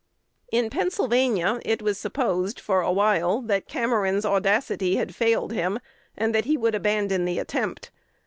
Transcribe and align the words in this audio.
In 0.51 0.71
Pennsylvania 0.71 1.61
it 1.63 1.79
was 1.83 1.95
supposed 1.95 2.59
for 2.59 2.81
a 2.81 2.91
while 2.91 3.39
that 3.41 3.67
Cameron's 3.67 4.25
audacity 4.25 4.95
had 4.95 5.13
failed 5.13 5.53
him, 5.53 5.77
and 6.17 6.33
that 6.33 6.45
he 6.45 6.57
would 6.57 6.73
abandon 6.73 7.23
the 7.25 7.37
attempt. 7.37 7.91